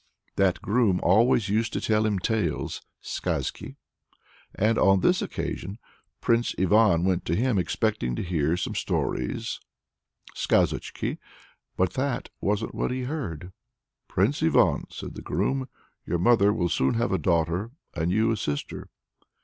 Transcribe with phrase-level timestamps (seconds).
[0.35, 3.75] That groom always used to tell him tales [skazki],
[4.55, 5.77] and on this occasion
[6.21, 9.59] Prince Ivan went to him expecting to hear some stories
[10.33, 11.19] [skazochki],
[11.77, 13.51] but that wasn't what he heard.
[14.07, 15.69] "Prince Ivan!" said the groom,
[16.03, 18.89] "your mother will soon have a daughter, and you a sister.